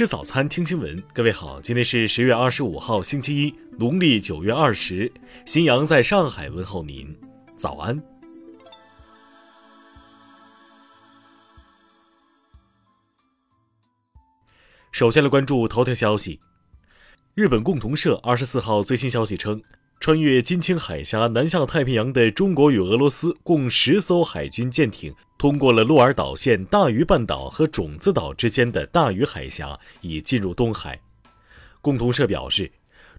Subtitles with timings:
[0.00, 1.02] 吃早餐，听新闻。
[1.12, 5.12] 各位好，今天是十月二十五号，星期一，农历九月二十。
[5.44, 7.14] 新阳在上海问候您，
[7.54, 8.02] 早安。
[14.90, 16.40] 首先来关注头条消息。
[17.34, 19.62] 日本共同社二十四号最新消息称，
[20.00, 25.14] 穿越金青海峡南下太平洋的中国与俄罗斯共十艘海军舰艇。
[25.36, 30.98] 通过了鹿儿岛县大隅半岛和种子岛之间的大隅海峡，已进入东海。
[31.82, 32.72] 共同社表示，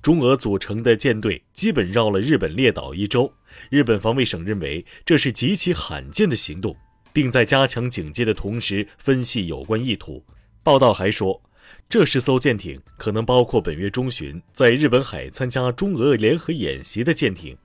[0.00, 3.32] 中俄组成的舰队基本绕了日本列岛一周。
[3.70, 6.76] 日本防卫省认为这是极其罕见的行动，
[7.12, 10.24] 并在加强警戒的同时分析有关意图。
[10.62, 11.42] 报道还说，
[11.88, 17.56] 这十艘舰艇可能包括本月中旬在日本海参加中俄联合演习的舰艇。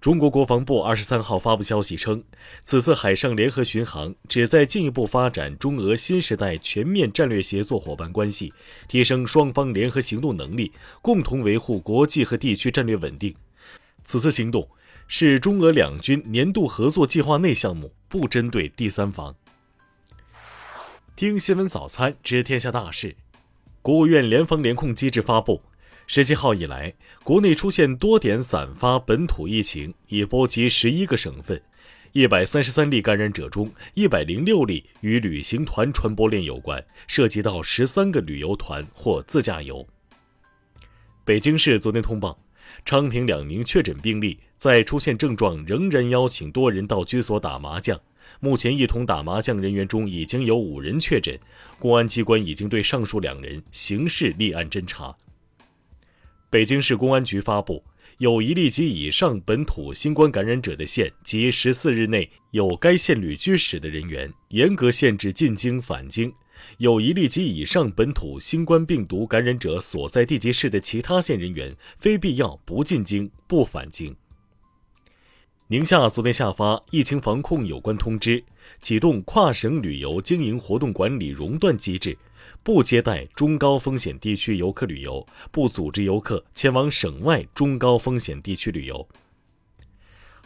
[0.00, 2.24] 中国国防部二十三号发布消息称，
[2.64, 8.52] 此次海上联合巡航旨在进一步发展中俄新时代全面战略协作伙伴关系，
[8.88, 13.32] 提升双方联合行动能力，共同维护国际和地区战略稳定。
[14.02, 14.68] 此次行动
[15.06, 19.36] 是中俄两军年度合作计划内项目，不针对第三方。
[21.14, 23.14] 听新闻早餐知天下大事，
[23.80, 25.62] 国务院联防联控机制发布。
[26.06, 31.62] 十七号以来，国内出现多点散发本土疫情，已波及十一个省份。
[32.12, 39.86] 一百三十三例感染者中，一百零六例与旅行团传播链有关，涉及到十三个旅游团或自驾游。
[41.24, 42.42] 北京市昨天通报，
[42.84, 48.00] 昌平两名确诊病例在出现症状仍然邀请多人到居所打麻将。
[48.40, 51.38] 目前一同打麻将人员中已经有五人确诊，
[51.78, 55.16] 公安机关已经对上述两人刑事立案侦查。
[56.50, 57.82] 北京市公安局发布，
[58.18, 66.30] 有一例及以上本土新冠感染者的县及十四日内有该县旅居史的人员，严格限制进京返京；
[66.78, 74.14] 有一例及以上本土新冠病毒感染者所在地级市的其他县人员，非必要不进京、不返京。
[75.72, 78.44] 宁夏昨天下发疫情防控有关通知，
[78.82, 82.14] 启动跨省旅游经营活动管理熔断机制。
[82.62, 89.08] 不接待中高风险地区游客旅游，不组织游客前往省外中高风险地区旅游。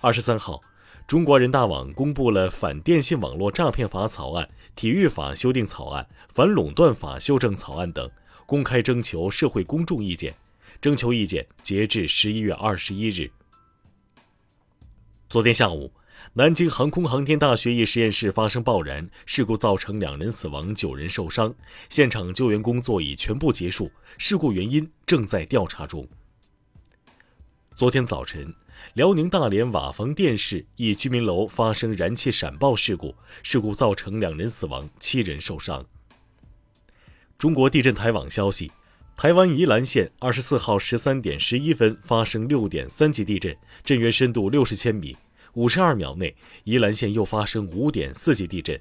[0.01, 0.63] 二十三号，
[1.09, 8.09] 中国人大网公布了反电信网络诈骗法草案、体育法修订草案、反垄断法修正草案等，
[8.47, 10.33] 公开征求社会公众意见。
[10.81, 13.29] 征求意见截至十一月二十一日。
[15.29, 15.93] 昨天下午。
[16.35, 21.55] 南京航空航天大学一实验室发生爆燃事故，造成两人死亡、九人受伤。
[21.89, 26.07] 现场救援工作已全部结束，事故原因正在调查中。
[27.75, 28.55] 昨天早晨，
[28.95, 35.85] 辽宁大连瓦房店市一居民楼发生燃气闪爆事故，事故造成两人死亡、七人受伤。
[37.37, 38.71] 中国地震台网消息，
[39.17, 45.17] 台湾宜兰县二十四号十三点十一分发生六点三级地震，震源深度六十千米。
[45.55, 48.79] 五十二秒内，宜兰县又发生五点四级地震。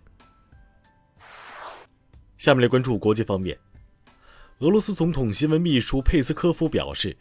[2.38, 3.58] 下面来关注国际方面。
[4.60, 7.16] 俄罗斯总统新闻秘书佩斯科夫表示，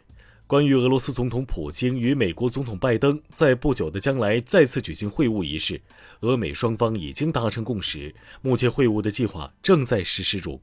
[0.45, 5.81] 关于俄罗斯总统普京与美国总统拜登在不久的将来再次举行会晤一事，
[6.19, 10.59] 俄美双方已经达成共识，目前会晤的计划正在实施中。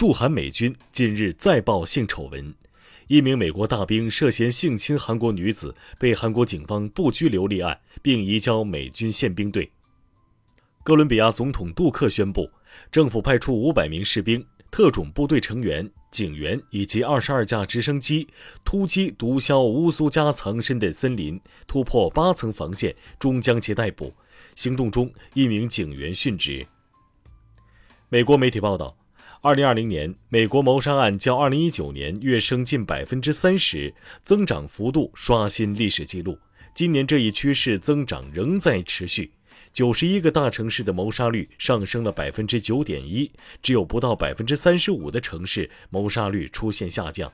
[0.00, 2.54] 驻韩美军近日再曝性丑闻。
[3.08, 9.70] 一名美国大兵涉嫌性侵韩国女子，被韩国警方不拘留立案，并移交美军宪兵队。
[10.82, 12.50] 哥伦比亚总统杜克宣布，
[12.90, 18.26] 政府派出五百名士兵、特种部队成员、警员以及二十二架直升机
[18.64, 24.14] 突击毒枭乌苏加藏身的森林，突破八层防线，终将其逮捕。
[24.56, 26.66] 行动中，一名警员殉职。
[28.08, 28.96] 美国媒体报道。
[29.42, 36.38] 二零二零年，美国谋杀案较二零一九年跃升近百分之三十，增长幅度刷新历史记录。
[36.74, 39.32] 今年这一趋势增长仍在持续，
[39.72, 43.32] 九十一个大城市的谋杀率上升了百分之九点一，
[43.62, 47.32] 只有不到百分之三十五的城市谋杀率出现下降。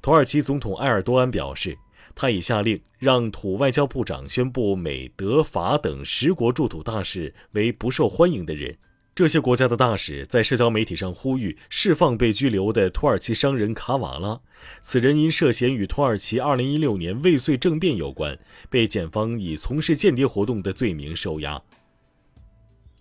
[0.00, 1.76] 土耳其总统埃尔多安表示，
[2.14, 8.74] 他已下令让土外交部长宣布美、德、法等十国驻土大使为不受欢迎的人。
[9.14, 14.40] 这些国家的大使在社交媒体上呼吁释放被拘留的土耳其商人卡瓦拉。
[14.82, 18.36] 此人因涉嫌与土耳其2016年未遂政变有关，
[18.68, 21.62] 被检方以从事间谍活动的罪名收押。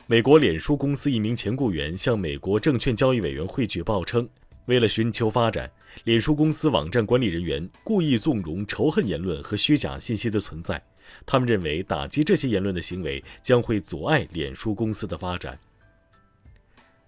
[0.06, 4.30] 美国脸书公司一名前雇员向美国证券交易委员会举报称，
[4.66, 5.72] 为了寻求发展，
[6.04, 10.80] 脸书公司网站管理人员故意纵容仇恨言论和虚假信息的存在。
[11.26, 15.58] 他们认为，打击这些言论的行为将会阻碍脸书公司的发展。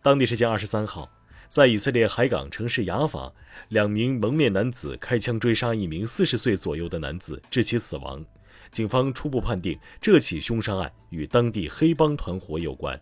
[0.05, 1.09] 当地时间二十三号，
[1.47, 3.33] 在以色列海港城市雅法，
[3.69, 8.23] 两名蒙面男子开枪追杀一名四十岁左右的男子，致其死亡。
[8.71, 13.01] 警方初步判定这起凶杀案与当地黑帮团伙有关。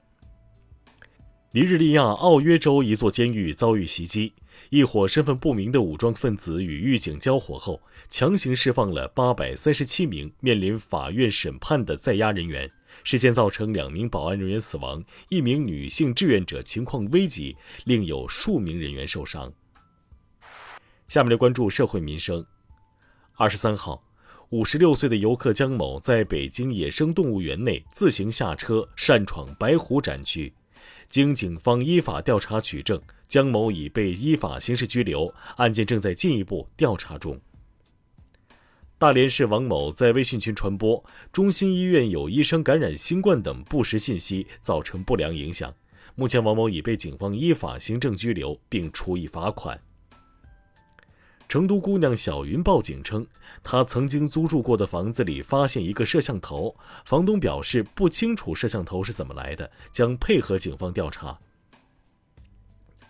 [1.52, 4.32] 尼日利亚奥约州一座监狱遭遇袭击，
[4.70, 12.72] 一伙身份不明的武装分子与狱警交火后，强行释放了八百三十七名面临法院审判的在押人员。
[13.04, 17.56] 事件造成两名保安人员死亡，一名女性志愿者情况危急，
[17.86, 19.52] 另有数名人员受伤。
[21.08, 22.46] 下面来关注社会民生。
[23.36, 24.04] 二十三号，
[24.50, 30.54] 五十六岁的游客江某在北京野生动物园内自行下车擅闯白虎展区。
[31.10, 37.40] 经警方依法调查取证，江某已被依法刑事拘留，案件正在进一步调查中。
[39.04, 41.04] 大连市王某在微信群传播
[41.34, 45.74] 中心医院有医生感染新冠等不实信息，造成不良影响。
[46.16, 49.78] 目前，王某已被警方依法行政拘留，并处以罚款。
[51.50, 53.28] 成都姑娘小云报警称，
[53.62, 56.74] 她曾经租住过的房子里发现一个摄像头，
[57.04, 61.38] 房东表示不清楚摄像头是怎么来的，将配合警方调查。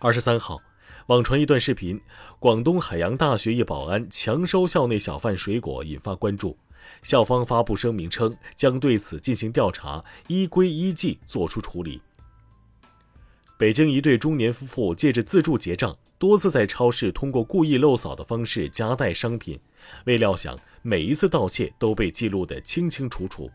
[0.00, 0.60] 二十三号，
[1.06, 2.00] 网传一段视频，
[2.38, 6.56] 广东海洋大学一保安强收校内小贩水果，引发关注。
[7.02, 12.00] 校方发布声明称，将对此进行调查，依规依纪作出处理。
[13.56, 15.96] 北京一对中年夫妇借着自助结账。
[16.16, 19.60] 多次在超市通过故意漏扫的方式夹带商品，
[20.06, 23.50] 未料想每一次盗窃都被记录得清清楚楚。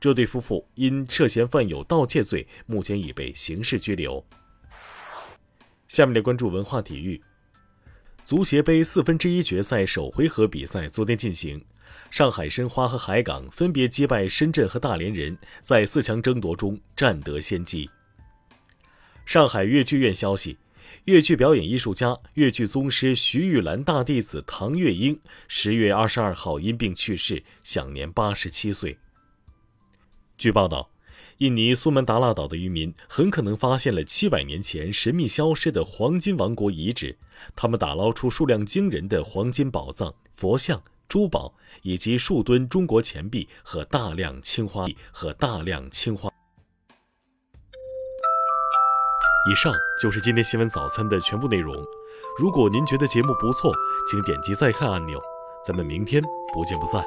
[0.00, 4.24] 这对夫妇因涉嫌犯有盗窃罪，目前已被刑事拘留。
[5.88, 7.22] 下面来关注文化体育。
[8.24, 11.64] 足协杯四分之一决赛首回合比赛昨天进行，
[12.10, 17.90] 上海申花和海港分别击败深圳和大连人，在四强争夺中占得先机。
[19.26, 20.58] 上海越剧院消息。
[21.06, 28.96] 越剧表演艺术家、越剧宗师徐玉兰大弟子唐月英十月二十二号因病去世，享年八十七岁。
[30.38, 30.88] 据报道，
[31.38, 37.16] 印尼苏门答腊岛的渔民很可能发现了七百年前神秘消失的黄金王国遗址，
[37.56, 41.52] 他们打捞出数量惊人的黄金宝藏、佛像、珠宝，
[41.82, 46.30] 以及数吨中国钱币和大量青花和大量青花。
[49.50, 51.74] 以上就是今天新闻早餐的全部内容。
[52.38, 53.72] 如果您觉得节目不错，
[54.10, 55.20] 请点击再看按钮。
[55.66, 56.22] 咱们明天
[56.52, 57.04] 不见不散。